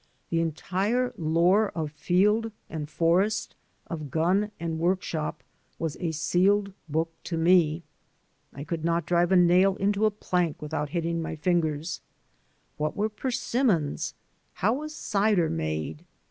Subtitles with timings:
[0.31, 3.53] The entire lore of field and forest,
[3.85, 5.43] of gun and workshop,
[5.77, 7.83] was a sealed book to me.
[8.51, 12.01] I could not drive a nail into a plank without hitting my fingers.
[12.77, 14.15] What were persim mons?
[14.53, 16.03] How was dder made?